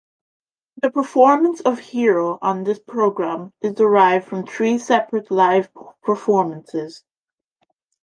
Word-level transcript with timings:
The 0.81 0.89
performance 0.89 1.59
of 1.61 1.77
"Hero" 1.77 2.39
on 2.41 2.63
this 2.63 2.79
program 2.79 3.53
is 3.61 3.75
derived 3.75 4.27
from 4.27 4.47
three 4.47 4.79
separate 4.79 5.29
live 5.29 5.69
performances. 6.01 7.03